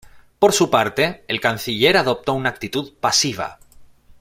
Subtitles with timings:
[0.39, 3.59] Por su parte, el canciller adoptó una actitud pasiva.